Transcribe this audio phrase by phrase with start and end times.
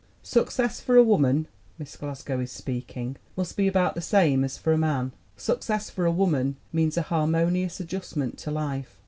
[0.23, 1.47] "Success for a woman"
[1.77, 5.11] (Miss Glasgow is speaking) "must be about the same as for a man.
[5.37, 8.99] Success for a woman means a harmonious adjustment to life.